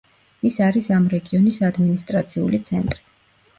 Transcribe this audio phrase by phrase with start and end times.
[0.49, 3.07] ის არის ამ რეგიონის ადმინისტრაციული ცენტრი.